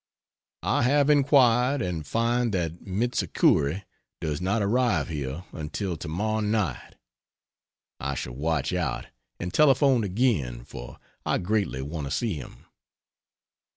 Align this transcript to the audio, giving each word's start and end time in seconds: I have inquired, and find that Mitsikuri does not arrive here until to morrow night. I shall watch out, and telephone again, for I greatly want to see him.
I 0.63 0.81
have 0.81 1.11
inquired, 1.11 1.79
and 1.83 2.07
find 2.07 2.51
that 2.55 2.81
Mitsikuri 2.87 3.83
does 4.19 4.41
not 4.41 4.63
arrive 4.63 5.09
here 5.09 5.43
until 5.51 5.95
to 5.95 6.07
morrow 6.07 6.39
night. 6.39 6.95
I 7.99 8.15
shall 8.15 8.33
watch 8.33 8.73
out, 8.73 9.05
and 9.39 9.53
telephone 9.53 10.03
again, 10.03 10.63
for 10.65 10.97
I 11.23 11.37
greatly 11.37 11.83
want 11.83 12.07
to 12.07 12.11
see 12.11 12.33
him. 12.33 12.65